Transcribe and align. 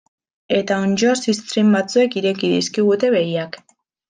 Eta 0.59 0.77
onddo 0.85 1.11
ziztrin 1.25 1.69
batzuek 1.75 2.17
ireki 2.23 2.51
dizkigute 2.55 3.13
begiak. 3.19 3.63